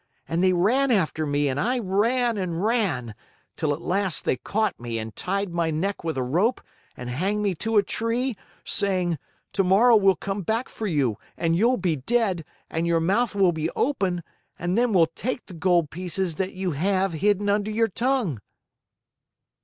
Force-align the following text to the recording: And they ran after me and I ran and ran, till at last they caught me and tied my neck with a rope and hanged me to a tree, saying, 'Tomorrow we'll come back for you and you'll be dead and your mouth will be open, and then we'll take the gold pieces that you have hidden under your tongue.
And 0.27 0.43
they 0.43 0.51
ran 0.51 0.89
after 0.89 1.27
me 1.27 1.47
and 1.47 1.59
I 1.59 1.77
ran 1.77 2.35
and 2.35 2.63
ran, 2.63 3.13
till 3.55 3.71
at 3.71 3.83
last 3.83 4.25
they 4.25 4.35
caught 4.35 4.79
me 4.79 4.97
and 4.97 5.15
tied 5.15 5.51
my 5.53 5.69
neck 5.69 6.03
with 6.03 6.17
a 6.17 6.23
rope 6.23 6.59
and 6.97 7.07
hanged 7.07 7.43
me 7.43 7.53
to 7.57 7.77
a 7.77 7.83
tree, 7.83 8.35
saying, 8.65 9.19
'Tomorrow 9.53 9.97
we'll 9.97 10.15
come 10.15 10.41
back 10.41 10.69
for 10.69 10.87
you 10.87 11.19
and 11.37 11.55
you'll 11.55 11.77
be 11.77 11.97
dead 11.97 12.43
and 12.67 12.87
your 12.87 12.99
mouth 12.99 13.35
will 13.35 13.51
be 13.51 13.69
open, 13.75 14.23
and 14.57 14.75
then 14.75 14.91
we'll 14.91 15.05
take 15.15 15.45
the 15.45 15.53
gold 15.53 15.91
pieces 15.91 16.37
that 16.37 16.53
you 16.53 16.71
have 16.71 17.13
hidden 17.13 17.47
under 17.47 17.69
your 17.69 17.87
tongue. 17.87 18.41